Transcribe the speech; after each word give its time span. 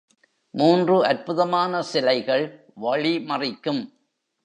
மூன்று 0.53 1.05
அற்புதமான 1.05 1.81
சிலைகள் 1.81 2.45
வழி 2.75 3.17
மறிக்கும். 3.19 3.81